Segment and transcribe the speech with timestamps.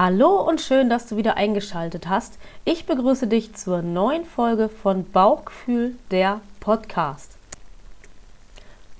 [0.00, 2.38] Hallo und schön, dass du wieder eingeschaltet hast.
[2.64, 7.32] Ich begrüße dich zur neuen Folge von Bauchgefühl, der Podcast.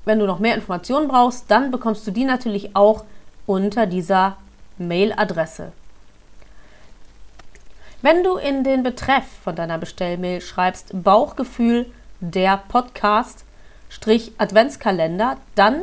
[0.04, 3.04] wenn du noch mehr Informationen brauchst, dann bekommst du die natürlich auch
[3.46, 4.36] unter dieser
[4.78, 5.72] Mailadresse.
[8.02, 11.86] Wenn du in den Betreff von deiner Bestellmail schreibst Bauchgefühl
[12.20, 13.44] der Podcast
[14.38, 15.82] Adventskalender, dann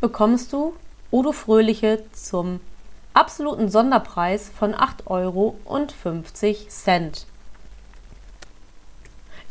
[0.00, 0.74] bekommst du
[1.10, 2.60] Udo Fröhliche zum
[3.14, 5.56] absoluten Sonderpreis von 8,50 Euro.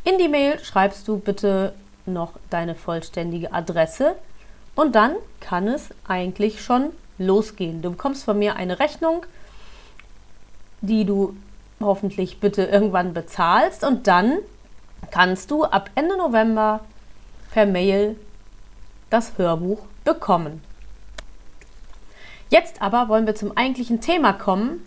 [0.04, 1.73] In die Mail schreibst du bitte
[2.06, 4.16] noch deine vollständige Adresse
[4.76, 7.82] und dann kann es eigentlich schon losgehen.
[7.82, 9.26] Du bekommst von mir eine Rechnung,
[10.82, 11.36] die du
[11.80, 14.39] hoffentlich bitte irgendwann bezahlst und dann
[15.12, 16.82] kannst du ab Ende November
[17.52, 18.16] per Mail
[19.09, 20.64] das Hörbuch bekommen.
[22.52, 24.85] Jetzt aber wollen wir zum eigentlichen Thema kommen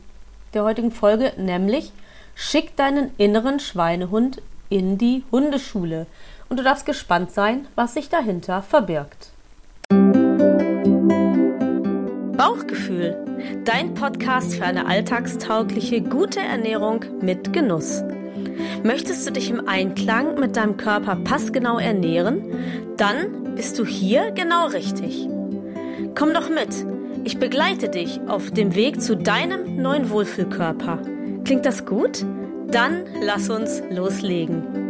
[0.53, 1.93] der heutigen Folge, nämlich
[2.35, 6.07] schick deinen inneren Schweinehund in die Hundeschule.
[6.51, 9.31] Und du darfst gespannt sein, was sich dahinter verbirgt.
[12.37, 13.17] Bauchgefühl,
[13.65, 18.05] dein Podcast für eine alltagstaugliche, gute Ernährung mit Genuss.
[18.83, 22.45] Möchtest du dich im Einklang mit deinem Körper passgenau ernähren?
[22.99, 25.27] Dann bist du hier genau richtig.
[26.15, 26.94] Komm doch mit
[27.25, 31.01] ich begleite dich auf dem Weg zu deinem neuen Wohlfühlkörper.
[31.45, 32.25] Klingt das gut?
[32.69, 34.84] Dann lass uns loslegen.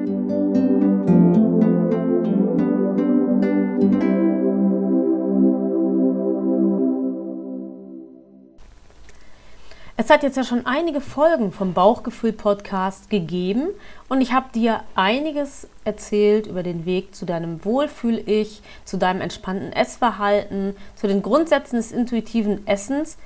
[10.04, 13.68] Es hat jetzt ja schon einige Folgen vom Bauchgefühl-Podcast gegeben
[14.10, 19.72] und ich habe dir einiges erzählt über den Weg zu deinem Wohlfühl-Ich, zu deinem entspannten
[19.72, 23.16] Essverhalten, zu den Grundsätzen des intuitiven Essens.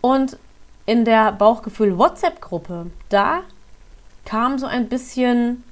[0.00, 0.38] Und
[0.86, 3.42] in der Bauchgefühl-WhatsApp-Gruppe, da
[4.24, 5.64] kam so ein bisschen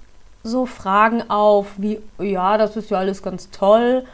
[0.42, 4.04] so Fragen auf, wie, ja, das ist ja alles ganz toll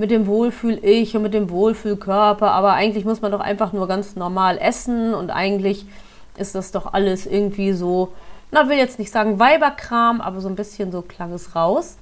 [0.00, 4.16] mit dem Wohlfühl-Ich und mit dem Wohlfühlkörper, aber eigentlich muss man doch einfach nur ganz
[4.16, 5.84] normal essen und eigentlich
[6.38, 8.12] ist das doch alles irgendwie so,
[8.50, 11.98] na, will jetzt nicht sagen Weiberkram, aber so ein bisschen so klang es raus.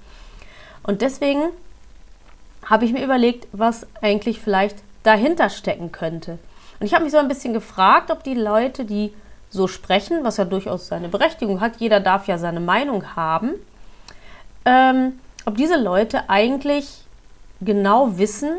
[0.85, 1.41] Und deswegen
[2.65, 6.39] habe ich mir überlegt, was eigentlich vielleicht dahinter stecken könnte.
[6.79, 9.13] Und ich habe mich so ein bisschen gefragt, ob die Leute, die
[9.51, 13.55] so sprechen, was ja durchaus seine Berechtigung hat, jeder darf ja seine Meinung haben,
[14.65, 17.08] ähm, ob diese Leute eigentlich
[17.61, 18.57] genau wissen,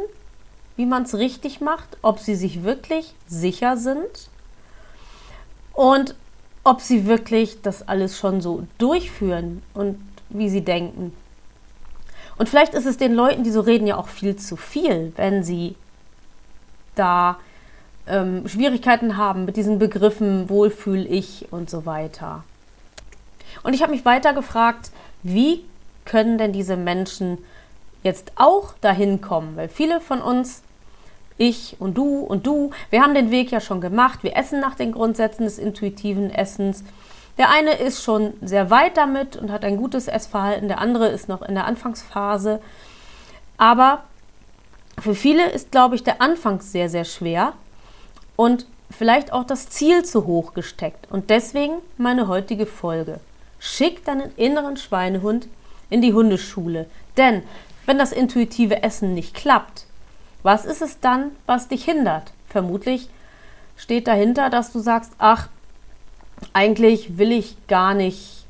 [0.76, 4.30] wie man es richtig macht, ob sie sich wirklich sicher sind
[5.74, 6.16] und
[6.64, 10.00] ob sie wirklich das alles schon so durchführen und
[10.30, 11.14] wie sie denken.
[12.38, 15.44] Und vielleicht ist es den Leuten, die so reden, ja auch viel zu viel, wenn
[15.44, 15.76] sie
[16.96, 17.40] da
[18.08, 22.44] ähm, Schwierigkeiten haben mit diesen Begriffen Wohlfühl ich und so weiter.
[23.64, 24.92] Und ich habe mich weiter gefragt,
[25.24, 25.64] wie
[26.06, 27.40] können denn diese Menschen
[28.04, 30.62] jetzt auch dahin kommen, weil viele von uns,
[31.38, 34.76] ich und du und du, wir haben den Weg ja schon gemacht, wir essen nach
[34.76, 36.84] den Grundsätzen des intuitiven Essens.
[37.38, 41.30] Der eine ist schon sehr weit damit und hat ein gutes Essverhalten, der andere ist
[41.30, 42.62] noch in der Anfangsphase.
[43.58, 44.04] Aber
[45.00, 47.54] für viele ist, glaube ich, der Anfang sehr, sehr schwer
[48.36, 51.10] und vielleicht auch das Ziel zu hoch gesteckt.
[51.10, 53.20] Und deswegen meine heutige Folge.
[53.60, 55.48] Schick deinen inneren Schweinehund
[55.90, 56.88] in die Hundeschule.
[57.18, 57.44] Denn
[57.90, 59.88] wenn das intuitive Essen nicht klappt,
[60.44, 62.34] was ist es dann, was dich hindert?
[62.48, 63.10] Vermutlich
[63.78, 65.48] steht dahinter, dass du sagst, ach,
[66.54, 68.46] eigentlich will ich gar nicht,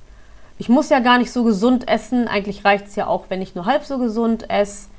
[0.57, 3.55] ich muss ja gar nicht so gesund essen, eigentlich reicht es ja auch, wenn ich
[3.55, 4.89] nur halb so gesund esse.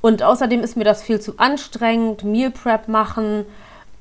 [0.00, 3.44] Und außerdem ist mir das viel zu anstrengend, Meal Prep machen,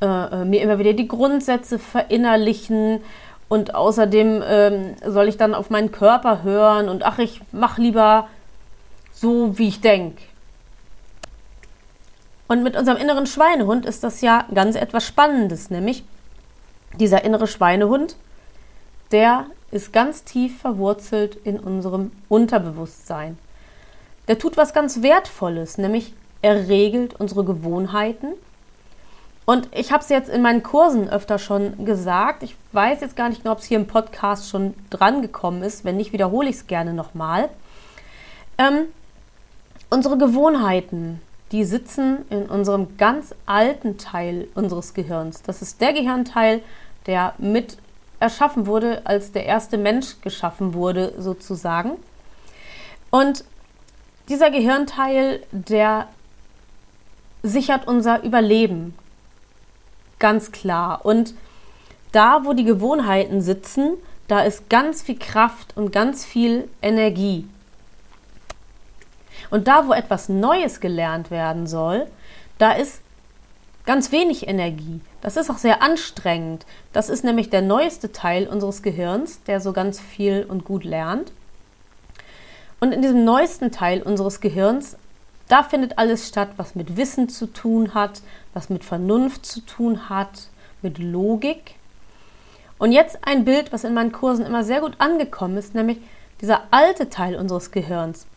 [0.02, 3.02] äh, äh mir immer wieder die Grundsätze verinnerlichen
[3.48, 8.28] Und außerdem ähm, soll ich dann auf meinen Körper hören und ach, ich mache lieber
[9.20, 10.22] so, wie ich denke.
[12.48, 16.04] Und mit unserem inneren Schweinehund ist das ja ganz etwas Spannendes, nämlich
[17.00, 18.16] dieser innere Schweinehund,
[19.12, 23.38] der ist ganz tief verwurzelt in unserem Unterbewusstsein.
[24.28, 28.28] Der tut was ganz Wertvolles, nämlich er regelt unsere Gewohnheiten.
[29.46, 32.44] Und ich habe es jetzt in meinen Kursen öfter schon gesagt.
[32.44, 35.86] Ich weiß jetzt gar nicht genau, ob es hier im Podcast schon dran gekommen ist.
[35.86, 37.50] Wenn nicht, wiederhole ich es gerne nochmal.
[38.58, 38.88] Ähm,
[39.90, 45.42] unsere Gewohnheiten, die sitzen in unserem ganz alten Teil unseres Gehirns.
[45.44, 46.62] Das ist der Gehirnteil,
[47.06, 47.78] der mit
[48.20, 51.92] erschaffen wurde, als der erste Mensch geschaffen wurde, sozusagen.
[53.12, 53.46] Und
[54.28, 56.08] dieser Gehirnteil, der
[57.44, 58.94] sichert unser Überleben.
[60.20, 61.06] Ganz klar.
[61.06, 61.34] Und
[62.12, 63.94] da, wo die Gewohnheiten sitzen,
[64.28, 67.48] da ist ganz viel Kraft und ganz viel Energie.
[69.50, 72.08] Und da, wo etwas Neues gelernt werden soll,
[72.58, 73.02] da ist
[73.86, 75.00] ganz wenig Energie.
[75.22, 76.66] Das ist auch sehr anstrengend.
[76.94, 81.32] Das ist nämlich der neueste Teil unseres Gehirns, der so ganz viel und gut lernt.
[82.80, 84.98] Und in diesem neuesten Teil unseres Gehirns,
[85.48, 88.22] da findet alles statt, was mit Wissen zu tun hat,
[88.54, 90.50] was mit Vernunft zu tun hat,
[90.82, 91.76] mit Logik.
[92.78, 95.98] Und jetzt ein Bild, was in meinen Kursen immer sehr gut angekommen ist, nämlich
[96.42, 98.28] dieser alte Teil unseres Gehirns.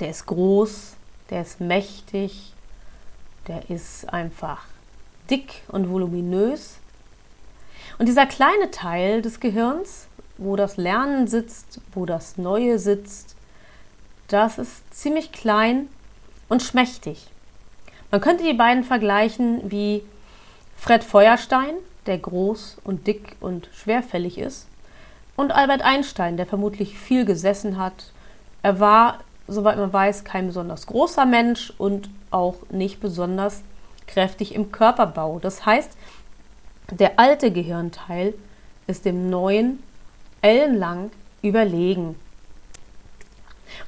[0.00, 0.94] Der ist groß,
[1.30, 2.52] der ist mächtig,
[3.46, 4.64] der ist einfach
[5.30, 6.76] dick und voluminös.
[7.98, 10.06] Und dieser kleine Teil des Gehirns,
[10.36, 13.34] wo das Lernen sitzt, wo das Neue sitzt,
[14.28, 15.88] das ist ziemlich klein
[16.48, 17.26] und schmächtig.
[18.10, 20.02] Man könnte die beiden vergleichen wie
[20.76, 21.74] Fred Feuerstein,
[22.06, 24.66] der groß und dick und schwerfällig ist,
[25.36, 28.12] und Albert Einstein, der vermutlich viel gesessen hat.
[28.62, 29.18] Er war,
[29.48, 33.62] soweit man weiß, kein besonders großer Mensch und auch nicht besonders
[34.06, 35.38] kräftig im Körperbau.
[35.40, 35.90] Das heißt,
[36.90, 38.34] der alte Gehirnteil
[38.86, 39.82] ist dem neuen
[40.42, 41.10] ellenlang
[41.42, 42.16] überlegen.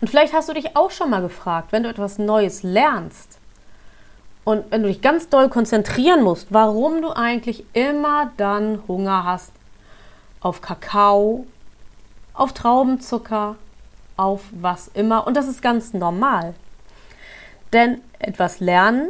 [0.00, 3.38] Und vielleicht hast du dich auch schon mal gefragt, wenn du etwas Neues lernst
[4.44, 9.52] und wenn du dich ganz doll konzentrieren musst, warum du eigentlich immer dann Hunger hast
[10.40, 11.46] auf Kakao,
[12.34, 13.56] auf Traubenzucker,
[14.20, 15.26] auf was immer.
[15.26, 16.54] Und das ist ganz normal.
[17.72, 19.08] Denn etwas lernen,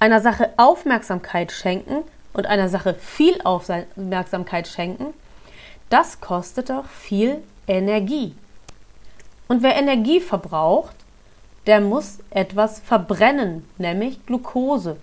[0.00, 5.14] einer Sache Aufmerksamkeit schenken und einer Sache viel Aufmerksamkeit schenken,
[5.88, 7.38] das kostet doch viel
[7.68, 8.34] Energie.
[9.46, 10.96] Und wer Energie verbraucht,
[11.66, 14.96] der muss etwas verbrennen, nämlich Glucose.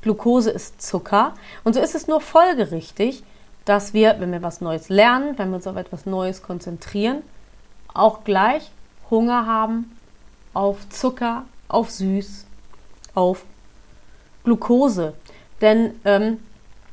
[0.00, 1.34] Glucose ist Zucker
[1.64, 3.24] und so ist es nur folgerichtig,
[3.64, 7.22] dass wir, wenn wir was Neues lernen, wenn wir uns auf etwas Neues konzentrieren,
[7.98, 8.70] auch gleich
[9.10, 9.96] Hunger haben
[10.54, 12.46] auf Zucker, auf Süß,
[13.14, 13.44] auf
[14.44, 15.14] Glucose.
[15.60, 16.38] Denn ähm,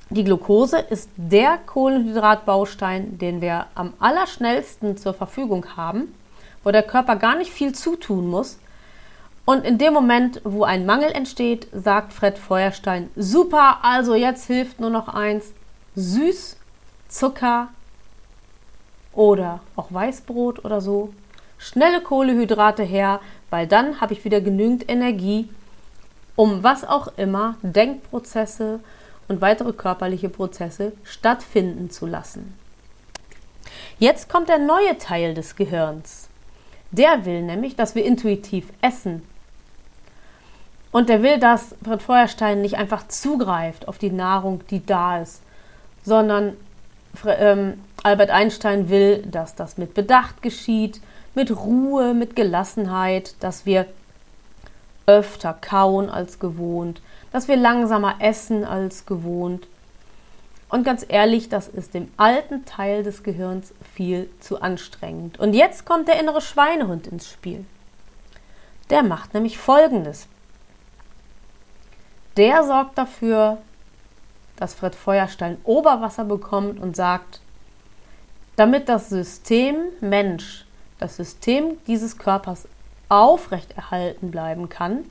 [0.09, 6.13] die Glucose ist der Kohlenhydratbaustein, den wir am allerschnellsten zur Verfügung haben
[6.63, 8.57] wo der Körper gar nicht viel zutun muss.
[9.45, 14.79] Und in dem Moment, wo ein Mangel entsteht, sagt Fred Feuerstein, super, also jetzt hilft
[14.79, 15.51] nur noch eins,
[15.95, 16.57] süß,
[17.09, 17.67] Zucker
[19.13, 21.13] oder auch Weißbrot oder so.
[21.57, 25.49] Schnelle Kohlehydrate her, weil dann habe ich wieder genügend Energie,
[26.35, 28.79] um was auch immer Denkprozesse
[29.27, 32.57] und weitere körperliche Prozesse stattfinden zu lassen.
[33.99, 36.27] Jetzt kommt der neue Teil des Gehirns.
[36.91, 39.23] Der will nämlich, dass wir intuitiv essen.
[40.91, 45.41] Und der will, dass Fred Feuerstein nicht einfach zugreift auf die Nahrung, die da ist,
[46.03, 46.55] sondern
[47.25, 51.01] ähm, Albert Einstein will, dass das mit Bedacht geschieht,
[51.35, 53.85] mit Ruhe, mit Gelassenheit, dass wir
[55.05, 57.01] öfter kauen als gewohnt,
[57.31, 59.67] dass wir langsamer essen als gewohnt,
[60.73, 65.39] und ganz ehrlich, das ist dem alten Teil des Gehirns viel zu anstrengend.
[65.39, 67.63] Und jetzt kommt der innere Schweinehund ins Spiel.
[68.89, 70.25] Der macht nämlich Folgendes.
[72.37, 73.59] Der sorgt dafür,
[74.57, 77.41] dass Fred Feuerstein Oberwasser bekommt und sagt,
[78.55, 80.65] damit das System Mensch,
[80.99, 82.67] das System dieses Körpers
[83.09, 85.05] aufrechterhalten bleiben kann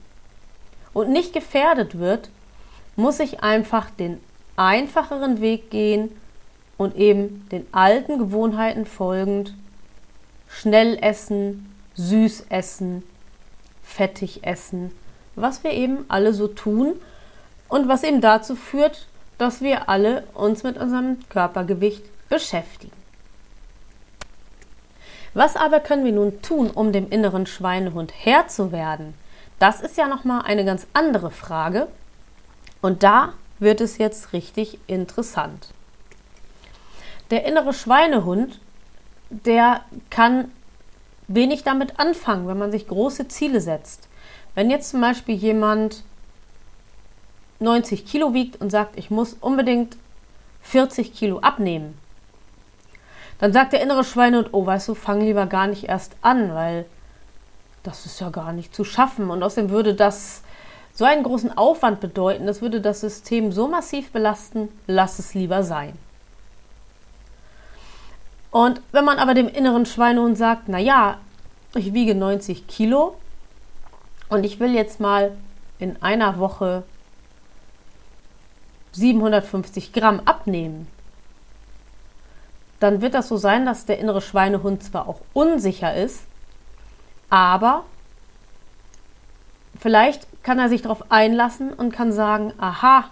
[0.93, 2.31] und nicht gefährdet wird,
[2.97, 4.21] muss ich einfach den
[4.57, 6.11] einfacheren Weg gehen
[6.77, 9.55] und eben den alten Gewohnheiten folgend
[10.49, 13.03] schnell essen, süß essen,
[13.83, 14.93] fettig essen,
[15.35, 16.95] was wir eben alle so tun
[17.69, 19.07] und was eben dazu führt,
[19.43, 22.93] dass wir alle uns mit unserem Körpergewicht beschäftigen.
[25.35, 29.15] Was aber können wir nun tun, um dem inneren Schweinehund Herr zu werden?
[29.59, 31.89] Das ist ja noch mal eine ganz andere Frage.
[32.81, 35.71] Und da wird es jetzt richtig interessant.
[37.33, 38.61] Der innere Schweinehund,
[39.29, 40.53] der kann
[41.27, 44.07] wenig damit anfangen, wenn man sich große Ziele setzt.
[44.55, 46.05] Wenn jetzt zum Beispiel jemand
[47.63, 49.97] 90 Kilo wiegt und sagt, ich muss unbedingt
[50.63, 51.97] 40 Kilo abnehmen,
[53.39, 56.85] dann sagt der innere Schweinehund, oh, weißt du, fang lieber gar nicht erst an, weil
[57.83, 59.31] das ist ja gar nicht zu schaffen.
[59.31, 60.43] Und außerdem würde das
[60.95, 65.65] so einen großen Aufwand bedeuten, das würde das System so massiv belasten, lass es lieber
[65.65, 65.99] sein.
[68.53, 71.19] Und wenn man aber dem inneren Schweinehund sagt, na ja,
[71.75, 73.17] ich wiege 90 Kilo
[74.29, 75.33] und ich will jetzt mal
[75.81, 76.85] in einer Woche
[78.93, 80.87] 750 Gramm abnehmen,
[82.81, 86.21] dann wird das so sein, dass der innere Schweinehund zwar auch unsicher ist,
[87.31, 87.85] aber
[89.79, 93.05] vielleicht kann er sich darauf einlassen und kann sagen, aha,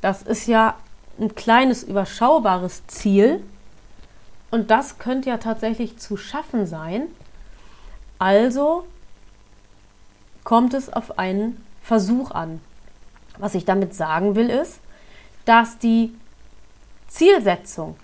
[0.00, 0.76] das ist ja
[1.18, 3.42] ein kleines überschaubares Ziel
[4.50, 7.08] und das könnte ja tatsächlich zu schaffen sein.
[8.18, 8.86] Also
[10.44, 12.60] kommt es auf einen Versuch an.
[13.38, 14.80] Was ich damit sagen will, ist,
[15.44, 16.12] dass die
[17.08, 17.96] Zielsetzung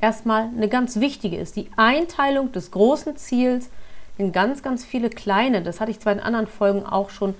[0.00, 1.56] erstmal eine ganz wichtige ist.
[1.56, 3.70] Die Einteilung des großen Ziels
[4.18, 5.62] in ganz, ganz viele kleine.
[5.62, 7.34] Das hatte ich zwar in anderen Folgen auch schon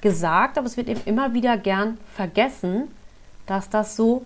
[0.00, 2.88] gesagt, aber es wird eben immer wieder gern vergessen,
[3.46, 4.24] dass das so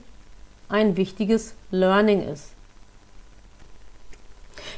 [0.69, 2.53] ein wichtiges Learning ist.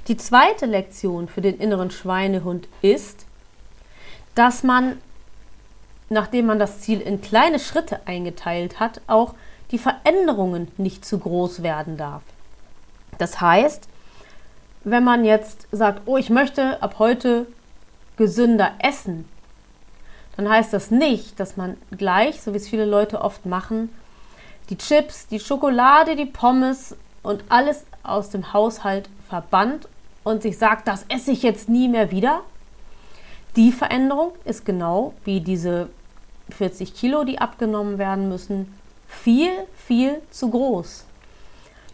[0.09, 3.27] Die zweite Lektion für den inneren Schweinehund ist,
[4.35, 4.99] dass man,
[6.12, 9.35] nachdem man das Ziel in kleine Schritte eingeteilt hat, auch
[9.71, 12.23] die Veränderungen nicht zu groß werden darf.
[13.19, 13.88] Das heißt,
[14.85, 17.47] wenn man jetzt sagt, oh, ich möchte ab heute
[18.16, 19.28] gesünder essen,
[20.37, 23.90] dann heißt das nicht, dass man gleich, so wie es viele Leute oft machen,
[24.71, 29.88] die Chips, die Schokolade, die Pommes und alles aus dem Haushalt verbannt
[30.25, 32.40] und sich sagt, das esse ich jetzt nie mehr wieder.
[33.57, 35.90] Die Veränderung ist genau wie diese
[36.51, 38.73] 40 Kilo, die abgenommen werden müssen,
[39.09, 41.05] viel, viel zu groß.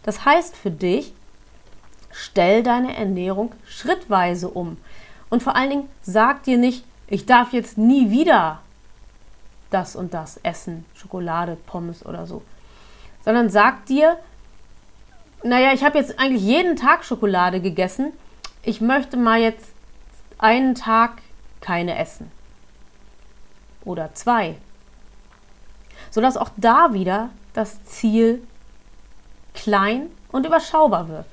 [0.03, 1.13] Das heißt für dich,
[2.11, 4.77] stell deine Ernährung schrittweise um.
[5.29, 8.61] Und vor allen Dingen sag dir nicht, ich darf jetzt nie wieder
[9.69, 12.41] das und das essen, Schokolade, Pommes oder so.
[13.23, 14.17] Sondern sag dir,
[15.43, 18.13] naja, ich habe jetzt eigentlich jeden Tag Schokolade gegessen.
[18.63, 19.71] Ich möchte mal jetzt
[20.37, 21.21] einen Tag
[21.61, 22.31] keine essen.
[23.89, 24.55] Oder zwei.
[26.11, 28.43] Sodass auch da wieder das Ziel
[29.55, 31.25] klein und überschaubar wird.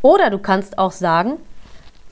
[0.00, 1.34] Oder du kannst auch sagen,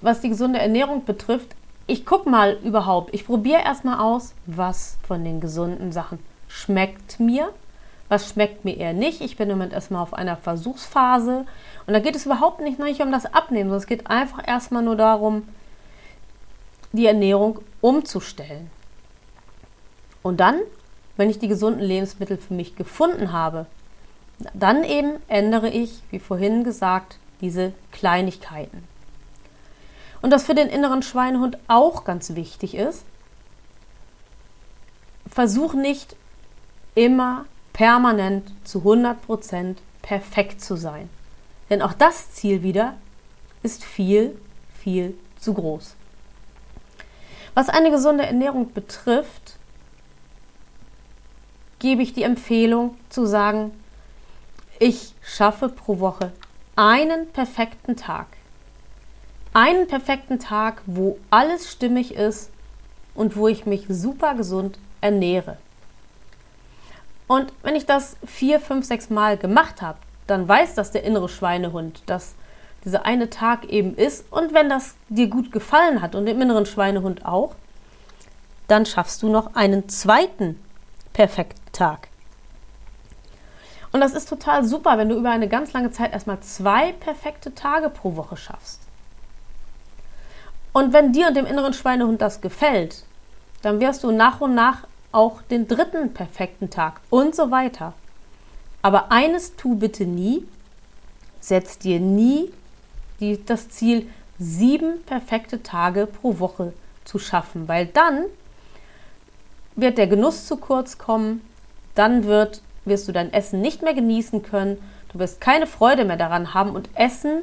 [0.03, 1.57] was die gesunde Ernährung betrifft,
[1.87, 7.49] ich gucke mal überhaupt, ich probiere erstmal aus, was von den gesunden Sachen schmeckt mir,
[8.11, 9.23] was schmeckt mir eher nicht.
[9.23, 11.47] Ich bin im Moment erstmal auf einer Versuchsphase
[11.87, 14.83] und da geht es überhaupt nicht, nicht um das Abnehmen, sondern es geht einfach erstmal
[14.83, 15.49] nur darum,
[16.93, 18.71] die Ernährung umzustellen.
[20.23, 20.61] Und dann,
[21.17, 23.67] wenn ich die gesunden Lebensmittel für mich gefunden habe,
[24.55, 28.85] dann eben ändere ich, wie vorhin gesagt, diese Kleinigkeiten.
[30.23, 33.05] Und was für den inneren Schweinehund auch ganz wichtig ist,
[35.31, 36.17] versuch nicht
[36.95, 41.09] immer permanent zu 100% perfekt zu sein.
[41.71, 42.95] Denn auch das Ziel wieder
[43.63, 44.37] ist viel,
[44.83, 45.95] viel zu groß.
[47.55, 49.57] Was eine gesunde Ernährung betrifft,
[51.79, 53.73] gebe ich die Empfehlung zu sagen,
[54.79, 56.33] ich schaffe pro Woche
[56.77, 58.27] einen perfekten Tag.
[59.53, 62.51] Einen perfekten Tag, wo alles stimmig ist
[63.15, 65.59] und wo ich mich super gesund ernähre.
[67.27, 71.29] Und wenn ich das vier, fünf, sechs Mal gemacht habe, dann weiß das der innere
[71.29, 72.35] Schweinehund, dass
[72.85, 74.25] dieser eine Tag eben ist.
[74.31, 77.55] Und wenn das dir gut gefallen hat und dem inneren Schweinehund auch,
[78.69, 80.61] dann schaffst du noch einen zweiten
[81.13, 82.09] perfekten Tag.
[83.93, 87.55] Und das ist total super, wenn du über eine ganz lange Zeit erstmal zwei perfekte
[87.55, 88.81] Tage pro Woche schaffst.
[90.73, 93.05] Und wenn dir und dem inneren Schweinehund das gefällt,
[93.63, 97.95] dann wirst du nach und nach auch den dritten perfekten Tag und so weiter.
[98.83, 100.47] Aber eines tu bitte nie,
[101.41, 102.53] setz dir nie
[103.21, 104.09] die, das Ziel,
[104.39, 106.73] sieben perfekte Tage pro Woche
[107.05, 108.25] zu schaffen, weil dann
[109.77, 111.43] wird der Genuss zu kurz kommen,
[111.95, 114.79] dann wird wirst du dein Essen nicht mehr genießen können,
[115.13, 117.43] du wirst keine Freude mehr daran haben und Essen,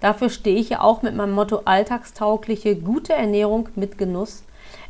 [0.00, 4.42] dafür stehe ich ja auch mit meinem Motto alltagstaugliche, gute Ernährung mit Genuss.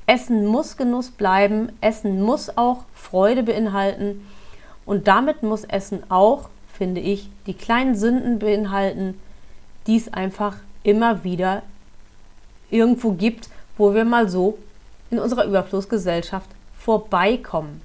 [0.07, 4.27] Essen muss Genuss bleiben, Essen muss auch Freude beinhalten
[4.85, 9.21] und damit muss Essen auch, finde ich, die kleinen Sünden beinhalten,
[9.87, 11.63] die es einfach immer wieder
[12.71, 14.59] irgendwo gibt, wo wir mal so
[15.11, 16.49] in unserer Überflussgesellschaft
[16.79, 17.83] vorbeikommen.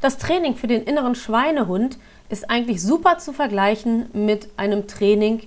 [0.00, 1.98] Das Training für den inneren Schweinehund
[2.28, 5.42] ist eigentlich super zu vergleichen mit einem Training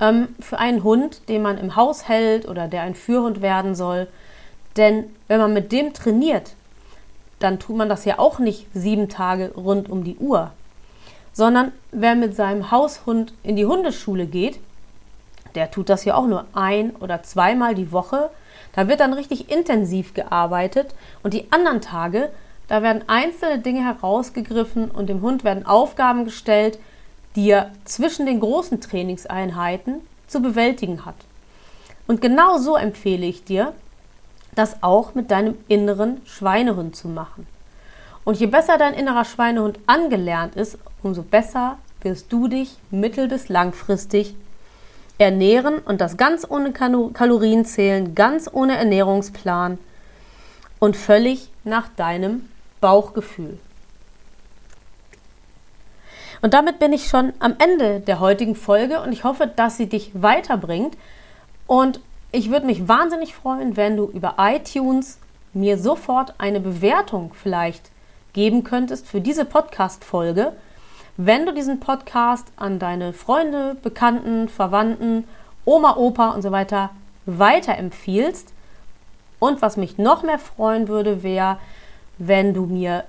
[0.00, 4.06] ähm, für einen Hund, den man im Haus hält oder der ein Führhund werden soll.
[4.76, 6.54] Denn wenn man mit dem trainiert,
[7.38, 10.52] dann tut man das ja auch nicht sieben Tage rund um die Uhr,
[11.32, 14.58] sondern wer mit seinem Haushund in die Hundeschule geht,
[15.54, 18.30] der tut das ja auch nur ein oder zweimal die Woche.
[18.72, 22.30] Da wird dann richtig intensiv gearbeitet und die anderen Tage,
[22.68, 26.78] da werden einzelne Dinge herausgegriffen und dem Hund werden Aufgaben gestellt,
[27.34, 31.16] die er zwischen den großen Trainingseinheiten zu bewältigen hat.
[32.06, 33.72] Und genau so empfehle ich dir,
[34.54, 37.46] das auch mit deinem inneren Schweinehund zu machen.
[38.24, 43.48] Und je besser dein innerer Schweinehund angelernt ist, umso besser wirst du dich mittel- bis
[43.48, 44.34] langfristig
[45.18, 49.78] ernähren und das ganz ohne Kalorien zählen, ganz ohne Ernährungsplan
[50.78, 52.48] und völlig nach deinem
[52.80, 53.58] Bauchgefühl.
[56.42, 59.88] Und damit bin ich schon am Ende der heutigen Folge und ich hoffe, dass sie
[59.88, 60.96] dich weiterbringt.
[61.66, 62.00] Und
[62.32, 65.18] ich würde mich wahnsinnig freuen, wenn du über iTunes
[65.52, 67.90] mir sofort eine Bewertung vielleicht
[68.32, 70.52] geben könntest für diese Podcast-Folge
[71.26, 75.24] wenn du diesen Podcast an deine Freunde, Bekannten, Verwandten,
[75.66, 76.88] Oma, Opa und so weiter
[77.26, 78.54] weiterempfiehlst.
[79.38, 81.58] Und was mich noch mehr freuen würde, wäre,
[82.16, 83.04] wenn du mir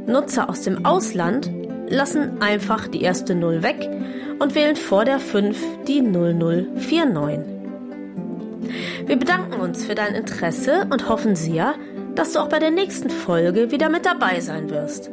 [0.07, 1.51] Nutzer aus dem Ausland
[1.89, 3.89] lassen einfach die erste 0 weg
[4.39, 7.56] und wählen vor der 5 die 0049.
[9.07, 11.77] Wir bedanken uns für dein Interesse und hoffen sehr,
[12.17, 15.11] dass du auch bei der nächsten Folge wieder mit dabei sein wirst.